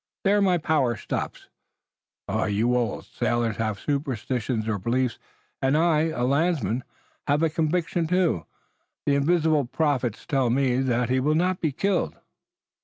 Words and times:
There 0.23 0.41
my 0.41 0.57
power 0.57 0.95
stops. 0.95 1.45
You 2.27 2.75
old 2.75 3.05
sailors 3.05 3.57
have 3.57 3.79
superstitions 3.79 4.67
or 4.67 4.79
beliefs, 4.79 5.19
and 5.61 5.77
I, 5.77 6.07
a 6.09 6.23
landsman, 6.23 6.83
have 7.27 7.43
a 7.43 7.51
conviction, 7.51 8.07
too. 8.07 8.47
The 9.05 9.13
invisible 9.13 9.65
prophets 9.65 10.25
tell 10.25 10.49
me 10.49 10.77
that 10.77 11.09
he 11.11 11.19
will 11.19 11.35
not 11.35 11.61
be 11.61 11.71
killed." 11.71 12.15